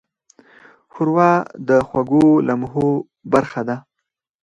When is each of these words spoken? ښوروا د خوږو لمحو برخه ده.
ښوروا 0.93 1.31
د 1.67 1.69
خوږو 1.87 2.25
لمحو 2.47 2.87
برخه 3.33 3.61
ده. 3.69 3.77